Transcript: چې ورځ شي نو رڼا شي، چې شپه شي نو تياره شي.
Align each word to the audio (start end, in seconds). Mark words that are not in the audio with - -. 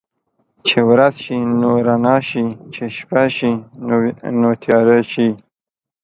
چې 0.67 0.77
ورځ 0.89 1.15
شي 1.25 1.37
نو 1.61 1.71
رڼا 1.87 2.17
شي، 2.29 2.45
چې 2.73 2.83
شپه 2.97 3.23
شي 3.37 3.51
نو 4.39 4.49
تياره 4.63 4.99
شي. 5.11 5.29